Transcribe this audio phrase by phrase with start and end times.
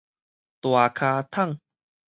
[0.61, 1.59] 大跤桶